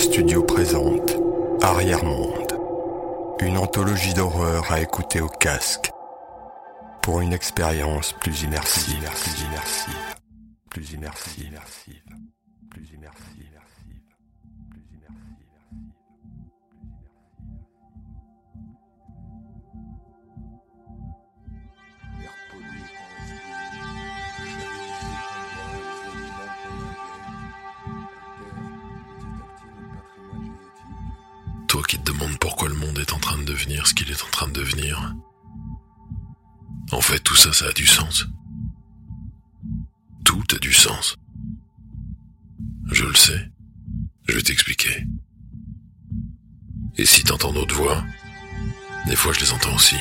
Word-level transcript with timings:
Studio 0.00 0.42
présente 0.42 1.18
Arrière-Monde, 1.60 2.54
une 3.40 3.58
anthologie 3.58 4.14
d'horreur 4.14 4.72
à 4.72 4.80
écouter 4.80 5.20
au 5.20 5.28
casque 5.28 5.90
pour 7.02 7.20
une 7.20 7.34
expérience 7.34 8.14
plus 8.14 8.44
immersive, 8.44 9.02
plus 9.02 9.42
immersive, 9.42 10.16
plus 10.70 10.92
immersive, 10.94 11.48
immersive, 11.48 12.02
plus 12.70 12.90
immersive. 12.94 13.60
Devenir 33.50 33.86
ce 33.86 33.94
qu'il 33.94 34.10
est 34.10 34.22
en 34.22 34.30
train 34.30 34.46
de 34.48 34.52
devenir. 34.52 35.14
En 36.92 37.00
fait, 37.00 37.18
tout 37.20 37.36
ça, 37.36 37.52
ça 37.52 37.66
a 37.66 37.72
du 37.72 37.86
sens. 37.86 38.26
Tout 40.24 40.44
a 40.54 40.58
du 40.58 40.72
sens. 40.72 41.16
Je 42.92 43.04
le 43.04 43.14
sais. 43.14 43.50
Je 44.28 44.34
vais 44.36 44.42
t'expliquer. 44.42 45.04
Et 46.96 47.04
si 47.04 47.24
t'entends 47.24 47.52
d'autres 47.52 47.74
voix, 47.74 48.04
des 49.06 49.16
fois 49.16 49.32
je 49.32 49.40
les 49.40 49.52
entends 49.52 49.74
aussi. 49.74 49.96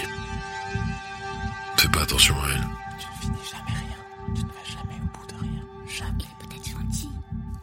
Fais 1.78 1.88
pas 1.90 2.02
attention 2.02 2.36
à 2.44 2.50
elles. 2.50 2.68
Tu 3.00 3.08
ne 3.08 3.22
finis 3.22 3.50
jamais 3.52 3.80
rien. 3.80 3.98
Tu 4.36 4.44
ne 4.44 4.48
vas 4.48 4.66
jamais 4.66 5.00
au 5.02 5.18
bout 5.18 5.28
de 5.28 5.40
rien. 5.40 5.66
Jamais. 5.88 6.24
Il 6.24 6.26
est 6.26 6.48
peut-être 6.48 6.70
gentil. 6.70 7.10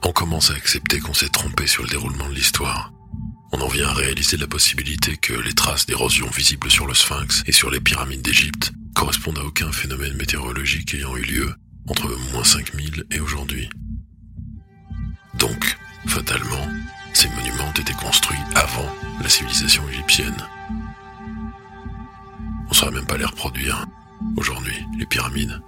On 0.02 0.12
commence 0.12 0.50
à 0.50 0.54
accepter 0.54 1.00
qu'on 1.00 1.14
s'est 1.14 1.28
trompé 1.28 1.66
sur 1.66 1.82
le 1.82 1.88
déroulement 1.88 2.28
de 2.28 2.34
l'histoire. 2.34 2.92
On 3.52 3.60
en 3.60 3.68
vient 3.68 3.88
à 3.88 3.94
réaliser 3.94 4.36
la 4.36 4.46
possibilité 4.46 5.16
que 5.16 5.32
les 5.32 5.54
traces 5.54 5.86
d'érosion 5.86 6.28
visibles 6.30 6.70
sur 6.70 6.86
le 6.86 6.94
sphinx 6.94 7.42
et 7.46 7.52
sur 7.52 7.70
les 7.70 7.80
pyramides 7.80 8.22
d'Égypte 8.22 8.72
correspondent 8.94 9.38
à 9.38 9.44
aucun 9.44 9.70
phénomène 9.70 10.16
météorologique 10.16 10.94
ayant 10.94 11.16
eu 11.16 11.22
lieu 11.22 11.54
entre 11.88 12.08
moins 12.32 12.44
5000 12.44 13.04
et 13.10 13.20
aujourd'hui. 13.20 13.68
Donc, 15.38 15.76
fatalement, 16.06 16.66
ces 17.12 17.28
monuments 17.28 17.68
ont 17.68 17.80
été 17.80 17.92
construits 17.92 18.38
avant 18.54 18.90
la 19.22 19.28
civilisation 19.28 19.88
égyptienne. 19.88 20.36
On 22.66 22.70
ne 22.70 22.74
saurait 22.74 22.92
même 22.92 23.06
pas 23.06 23.16
les 23.16 23.24
reproduire 23.24 23.86
aujourd'hui, 24.36 24.76
les 24.98 25.06
pyramides. 25.06 25.60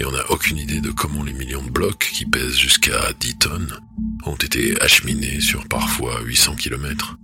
Et 0.00 0.04
on 0.04 0.10
n'a 0.10 0.28
aucune 0.30 0.58
idée 0.58 0.80
de 0.80 0.90
comment 0.90 1.22
les 1.22 1.32
millions 1.32 1.62
de 1.62 1.70
blocs 1.70 2.10
qui 2.12 2.26
pèsent 2.26 2.58
jusqu'à 2.58 3.12
10 3.20 3.36
tonnes 3.36 3.80
ont 4.26 4.34
été 4.36 4.80
acheminés 4.80 5.40
sur 5.40 5.66
parfois 5.68 6.20
800 6.22 6.56
km. 6.56 7.18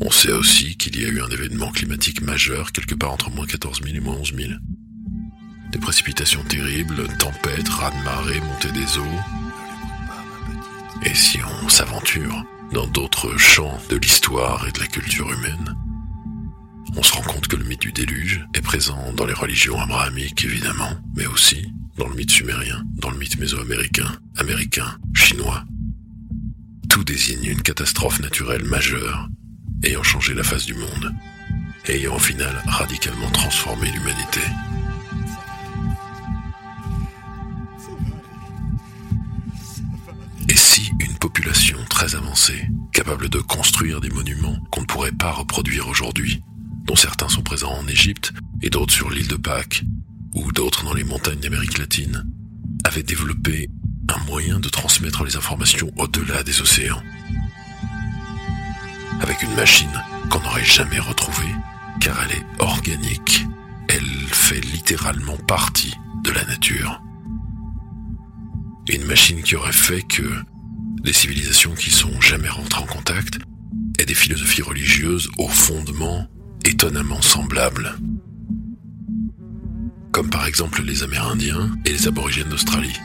On 0.00 0.10
sait 0.10 0.32
aussi 0.32 0.76
qu'il 0.76 1.00
y 1.00 1.04
a 1.04 1.08
eu 1.08 1.20
un 1.22 1.28
événement 1.28 1.70
climatique 1.70 2.22
majeur 2.22 2.72
quelque 2.72 2.94
part 2.94 3.12
entre 3.12 3.30
moins 3.30 3.46
14 3.46 3.82
000 3.82 3.96
et 3.96 4.00
moins 4.00 4.16
11 4.16 4.34
000. 4.34 4.52
Des 5.70 5.78
précipitations 5.78 6.42
terribles, 6.44 7.06
tempêtes, 7.18 7.68
raz-de-marée, 7.68 8.40
montée 8.40 8.72
des 8.72 8.98
eaux. 8.98 9.20
Et 11.04 11.14
si 11.14 11.38
on 11.62 11.68
s'aventure 11.68 12.44
dans 12.72 12.86
d'autres 12.86 13.36
champs 13.38 13.78
de 13.88 13.96
l'histoire 13.96 14.66
et 14.68 14.72
de 14.72 14.80
la 14.80 14.86
culture 14.86 15.32
humaine, 15.32 15.76
on 16.96 17.02
se 17.02 17.12
rend 17.12 17.22
compte 17.22 17.46
que 17.46 17.56
le 17.56 17.64
mythe 17.64 17.80
du 17.80 17.92
déluge 17.92 18.46
est 18.54 18.60
présent 18.60 19.12
dans 19.14 19.24
les 19.24 19.32
religions 19.32 19.80
abrahamiques 19.80 20.44
évidemment, 20.44 20.90
mais 21.16 21.26
aussi 21.26 21.72
dans 21.96 22.08
le 22.08 22.14
mythe 22.14 22.30
sumérien, 22.30 22.82
dans 22.96 23.10
le 23.10 23.18
mythe 23.18 23.38
mésoaméricain, 23.38 24.12
américain, 24.36 24.98
chinois. 25.14 25.64
Tout 26.92 27.04
désigne 27.04 27.46
une 27.46 27.62
catastrophe 27.62 28.20
naturelle 28.20 28.64
majeure 28.64 29.26
ayant 29.82 30.02
changé 30.02 30.34
la 30.34 30.42
face 30.42 30.66
du 30.66 30.74
monde, 30.74 31.14
ayant 31.86 32.16
au 32.16 32.18
final 32.18 32.62
radicalement 32.66 33.30
transformé 33.30 33.90
l'humanité. 33.90 34.40
Et 40.50 40.54
si 40.54 40.92
une 41.00 41.16
population 41.16 41.78
très 41.88 42.14
avancée, 42.14 42.68
capable 42.92 43.30
de 43.30 43.38
construire 43.38 44.02
des 44.02 44.10
monuments 44.10 44.58
qu'on 44.70 44.82
ne 44.82 44.86
pourrait 44.86 45.12
pas 45.12 45.32
reproduire 45.32 45.88
aujourd'hui, 45.88 46.42
dont 46.84 46.94
certains 46.94 47.30
sont 47.30 47.42
présents 47.42 47.72
en 47.72 47.88
Égypte 47.88 48.34
et 48.60 48.68
d'autres 48.68 48.92
sur 48.92 49.08
l'île 49.08 49.28
de 49.28 49.36
Pâques, 49.36 49.82
ou 50.34 50.52
d'autres 50.52 50.84
dans 50.84 50.92
les 50.92 51.04
montagnes 51.04 51.40
d'Amérique 51.40 51.78
latine, 51.78 52.26
avait 52.84 53.02
développé 53.02 53.70
un 54.12 54.24
moyen 54.24 54.60
de 54.60 54.68
transmettre 54.68 55.24
les 55.24 55.36
informations 55.36 55.90
au-delà 55.96 56.42
des 56.42 56.60
océans. 56.60 57.02
Avec 59.20 59.42
une 59.42 59.54
machine 59.54 60.02
qu'on 60.30 60.40
n'aurait 60.40 60.64
jamais 60.64 60.98
retrouvée, 60.98 61.54
car 62.00 62.16
elle 62.24 62.38
est 62.38 62.62
organique. 62.62 63.46
Elle 63.88 64.26
fait 64.28 64.60
littéralement 64.60 65.36
partie 65.36 65.94
de 66.24 66.30
la 66.30 66.44
nature. 66.44 67.00
Une 68.88 69.04
machine 69.04 69.42
qui 69.42 69.56
aurait 69.56 69.72
fait 69.72 70.02
que 70.02 70.22
les 71.04 71.12
civilisations 71.12 71.74
qui 71.74 71.90
sont 71.90 72.20
jamais 72.20 72.48
rentrées 72.48 72.82
en 72.82 72.86
contact 72.86 73.38
aient 73.98 74.04
des 74.04 74.14
philosophies 74.14 74.62
religieuses 74.62 75.28
au 75.38 75.48
fondement 75.48 76.26
étonnamment 76.64 77.22
semblables. 77.22 77.96
Comme 80.10 80.30
par 80.30 80.46
exemple 80.46 80.82
les 80.82 81.02
Amérindiens 81.02 81.70
et 81.84 81.92
les 81.92 82.08
aborigènes 82.08 82.48
d'Australie. 82.48 82.98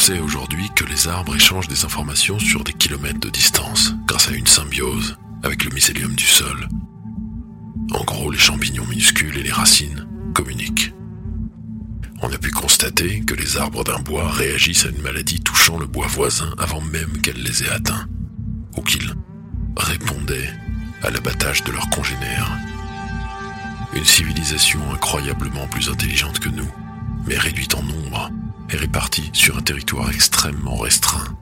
Sait 0.00 0.18
aujourd'hui 0.18 0.70
que 0.74 0.84
les 0.84 1.08
arbres 1.08 1.36
échangent 1.36 1.68
des 1.68 1.84
informations 1.84 2.38
sur 2.38 2.64
des 2.64 2.72
kilomètres 2.72 3.20
de 3.20 3.28
distance 3.28 3.94
grâce 4.06 4.28
à 4.28 4.32
une 4.32 4.46
symbiose 4.46 5.18
avec 5.42 5.62
le 5.62 5.70
mycélium 5.74 6.14
du 6.14 6.24
sol. 6.24 6.68
En 7.92 8.02
gros, 8.04 8.30
les 8.30 8.38
champignons 8.38 8.86
minuscules 8.86 9.36
et 9.36 9.42
les 9.42 9.52
racines 9.52 10.08
communiquent. 10.34 10.94
On 12.22 12.32
a 12.32 12.38
pu 12.38 12.50
constater 12.50 13.20
que 13.26 13.34
les 13.34 13.58
arbres 13.58 13.84
d'un 13.84 13.98
bois 13.98 14.30
réagissent 14.30 14.86
à 14.86 14.88
une 14.88 15.02
maladie 15.02 15.40
touchant 15.40 15.76
le 15.76 15.86
bois 15.86 16.06
voisin 16.06 16.54
avant 16.56 16.80
même 16.80 17.20
qu'elle 17.20 17.42
les 17.42 17.64
ait 17.64 17.70
atteints, 17.70 18.08
ou 18.78 18.80
qu'ils 18.80 19.14
répondaient 19.76 20.50
à 21.02 21.10
l'abattage 21.10 21.62
de 21.64 21.72
leurs 21.72 21.90
congénères. 21.90 22.50
Une 23.92 24.06
civilisation 24.06 24.80
incroyablement 24.94 25.66
plus 25.66 25.90
intelligente 25.90 26.38
que 26.38 26.48
nous, 26.48 26.72
mais 27.26 27.36
réduite 27.36 27.74
en 27.74 27.82
nombre 27.82 28.30
et 28.72 28.76
répartie 28.76 29.30
sur 29.32 29.56
un 29.56 29.62
territoire 29.62 30.10
extrêmement 30.10 30.76
restreint, 30.76 31.36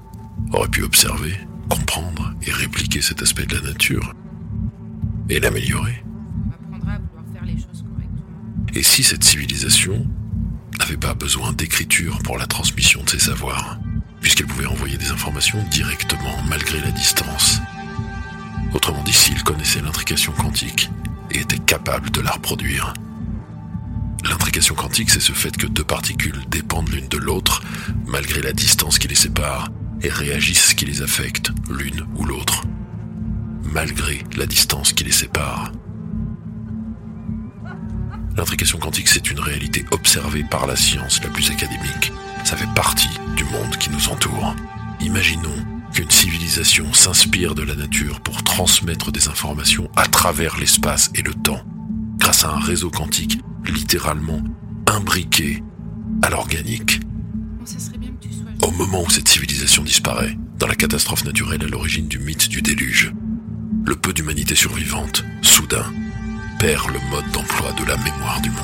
aurait 0.53 0.69
pu 0.69 0.83
observer, 0.83 1.34
comprendre 1.69 2.34
et 2.43 2.50
répliquer 2.50 3.03
cet 3.03 3.22
aspect 3.22 3.47
de 3.47 3.56
la 3.56 3.62
nature 3.62 4.15
et 5.28 5.41
l'améliorer. 5.41 6.05
Et 8.75 8.83
si 8.83 9.03
cette 9.03 9.25
civilisation 9.25 10.06
n'avait 10.78 10.97
pas 10.97 11.15
besoin 11.15 11.53
d'écriture 11.53 12.19
pour 12.22 12.39
la 12.39 12.47
transmission 12.47 13.03
de 13.03 13.11
ses 13.11 13.19
savoirs, 13.19 13.78
puisqu'elle 14.21 14.47
pouvait 14.47 14.66
envoyer 14.66 14.97
des 14.97 15.10
informations 15.10 15.62
directement 15.71 16.43
malgré 16.49 16.81
la 16.81 16.91
distance 16.91 17.60
Autrement 18.75 19.03
dit, 19.03 19.12
s'il 19.12 19.43
connaissait 19.43 19.81
l'intrication 19.81 20.33
quantique 20.33 20.91
et 21.31 21.39
était 21.39 21.59
capable 21.59 22.10
de 22.10 22.21
la 22.21 22.33
reproduire. 22.33 22.93
L'intrication 24.25 24.75
quantique, 24.75 25.10
c'est 25.10 25.21
ce 25.21 25.33
fait 25.33 25.56
que 25.56 25.66
deux 25.66 25.84
particules 25.84 26.38
l'une 26.87 27.09
de 27.09 27.16
l'autre 27.16 27.62
malgré 28.06 28.41
la 28.41 28.53
distance 28.53 28.99
qui 28.99 29.09
les 29.09 29.15
sépare 29.15 29.69
et 30.03 30.09
réagissent 30.09 30.75
qui 30.75 30.84
les 30.84 31.03
affecte 31.03 31.50
l'une 31.71 32.06
ou 32.16 32.25
l'autre, 32.25 32.62
malgré 33.62 34.25
la 34.37 34.47
distance 34.47 34.93
qui 34.93 35.05
les 35.05 35.12
sépare. 35.12 35.72
L'intrication 38.37 38.78
quantique, 38.78 39.09
c'est 39.09 39.31
une 39.31 39.41
réalité 39.41 39.84
observée 39.91 40.44
par 40.44 40.66
la 40.66 40.77
science 40.77 41.21
la 41.25 41.31
plus 41.31 41.51
académique. 41.51 42.13
Ça 42.45 42.57
fait 42.57 42.72
partie 42.75 43.19
du 43.36 43.45
monde 43.45 43.77
qui 43.78 43.91
nous 43.91 44.09
entoure. 44.09 44.54
Imaginons 45.01 45.57
qu'une 45.92 46.10
civilisation 46.10 46.92
s'inspire 46.92 47.57
de 47.57 47.63
la 47.63 47.74
nature 47.74 48.21
pour 48.21 48.45
transmettre 48.45 49.10
des 49.10 49.27
informations 49.27 49.91
à 49.97 50.07
travers 50.07 50.57
l'espace 50.57 51.10
et 51.16 51.22
le 51.22 51.34
temps, 51.34 51.63
grâce 52.19 52.45
à 52.45 52.51
un 52.51 52.60
réseau 52.60 52.91
quantique 52.91 53.41
littéralement 53.66 54.42
imbriqué 54.86 55.63
à 56.22 56.30
l'organique. 56.30 57.00
Au 58.62 58.70
moment 58.70 59.03
où 59.03 59.10
cette 59.10 59.28
civilisation 59.28 59.82
disparaît, 59.82 60.36
dans 60.59 60.66
la 60.66 60.74
catastrophe 60.74 61.24
naturelle 61.24 61.62
à 61.62 61.68
l'origine 61.68 62.09
du 62.09 62.18
mythe 62.18 62.48
du 62.48 62.62
déluge, 62.62 63.12
le 63.84 63.94
peu 63.94 64.12
d'humanité 64.12 64.54
survivante, 64.54 65.24
soudain, 65.42 65.86
perd 66.59 66.88
le 66.88 67.00
mode 67.10 67.30
d'emploi 67.32 67.72
de 67.72 67.84
la 67.84 67.97
mémoire 67.98 68.41
du 68.41 68.50
monde. 68.50 68.59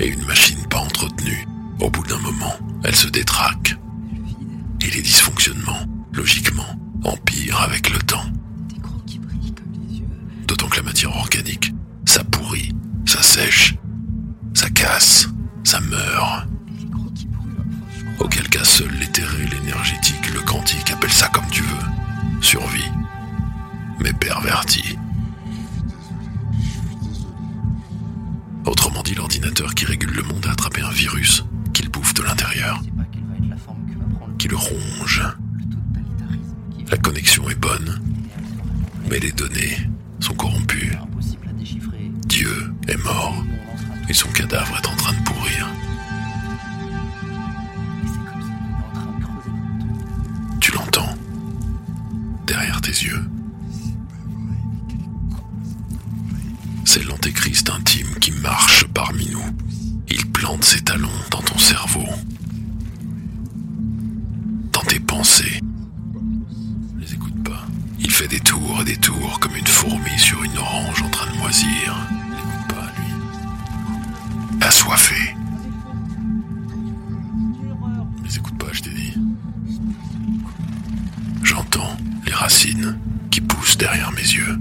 Et 0.00 0.08
une 0.08 0.24
machine 0.24 0.66
pas 0.68 0.78
entretenue, 0.78 1.46
au 1.80 1.90
bout 1.90 2.04
d'un 2.04 2.18
moment, 2.18 2.54
elle 2.82 2.96
se 2.96 3.08
détraque. 3.08 3.76
l'énergétique, 19.20 20.32
le 20.32 20.40
quantique, 20.40 20.90
appelle 20.90 21.12
ça 21.12 21.28
comme 21.28 21.46
tu 21.50 21.62
veux. 21.62 22.40
Survie. 22.40 22.90
Mais 24.00 24.12
perverti. 24.12 24.98
Autrement 28.64 29.02
dit, 29.02 29.14
l'ordinateur 29.14 29.74
qui 29.74 29.84
régule 29.84 30.12
le 30.12 30.22
monde 30.22 30.46
a 30.46 30.52
attrapé 30.52 30.82
un 30.82 30.90
virus 30.90 31.44
qu'il 31.72 31.88
bouffe 31.88 32.14
de 32.14 32.22
l'intérieur, 32.22 32.80
qui 34.38 34.48
le 34.48 34.56
ronge. 34.56 35.22
La 36.90 36.96
connexion 36.96 37.48
est 37.50 37.58
bonne, 37.58 38.00
mais 39.10 39.18
les 39.18 39.32
données 39.32 39.76
sont 40.20 40.34
corrompues. 40.34 40.96
Dieu 42.26 42.72
est 42.88 43.02
mort 43.04 43.44
et 44.08 44.14
son 44.14 44.28
cadavre 44.28 44.76
est 44.82 44.86
en 44.86 44.96
train 44.96 45.12
de 45.12 45.24
pourrir. 45.24 45.68
C'est 56.94 57.04
l'antéchrist 57.04 57.70
intime 57.70 58.14
qui 58.20 58.32
marche 58.32 58.84
parmi 58.92 59.26
nous. 59.30 59.42
Il 60.10 60.26
plante 60.26 60.62
ses 60.62 60.82
talons 60.82 61.08
dans 61.30 61.40
ton 61.40 61.56
cerveau, 61.56 62.04
dans 64.72 64.82
tes 64.82 65.00
pensées. 65.00 65.62
Les 66.98 67.14
écoute 67.14 67.42
pas. 67.44 67.64
Il 67.98 68.10
fait 68.10 68.28
des 68.28 68.40
tours 68.40 68.82
et 68.82 68.84
des 68.84 68.98
tours 68.98 69.40
comme 69.40 69.56
une 69.56 69.66
fourmi 69.66 70.18
sur 70.18 70.44
une 70.44 70.58
orange 70.58 71.00
en 71.00 71.08
train 71.08 71.32
de 71.32 71.38
moisir. 71.38 71.96
L'écoute 72.28 72.68
pas, 72.68 72.92
lui. 72.98 74.60
Assoiffé. 74.60 75.34
Les 78.22 78.36
écoute 78.36 78.58
pas, 78.58 78.70
je 78.70 78.82
t'ai 78.82 78.90
dit. 78.90 79.14
J'entends 81.42 81.96
les 82.26 82.34
racines 82.34 82.98
qui 83.30 83.40
poussent 83.40 83.78
derrière 83.78 84.12
mes 84.12 84.20
yeux. 84.20 84.58